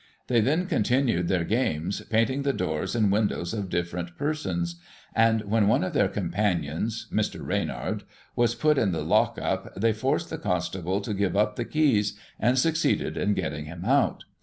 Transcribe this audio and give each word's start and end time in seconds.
They 0.25 0.41
then 0.41 0.65
continued 0.65 1.27
their 1.27 1.45
g^ames, 1.45 2.09
painting 2.09 2.41
the 2.41 2.53
doors 2.53 2.95
and 2.95 3.11
windows 3.11 3.53
of 3.53 3.69
different 3.69 4.17
persons; 4.17 4.81
and, 5.13 5.41
when 5.43 5.67
one 5.67 5.83
of 5.83 5.93
their 5.93 6.07
companions 6.07 7.07
(Mr. 7.13 7.45
Reynard) 7.45 8.01
was 8.35 8.55
put 8.55 8.79
in 8.79 8.93
the 8.93 9.03
lock 9.05 9.37
up, 9.39 9.71
they 9.79 9.93
forced 9.93 10.31
the 10.31 10.39
constable 10.39 11.01
to 11.01 11.13
give 11.13 11.37
up 11.37 11.55
the 11.55 11.65
keys, 11.65 12.17
and 12.39 12.57
succeeded 12.57 13.15
in 13.15 13.35
getting 13.35 13.65
him 13.65 13.85
out. 13.85 14.23